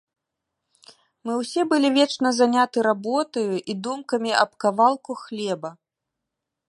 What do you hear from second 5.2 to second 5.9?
хлеба.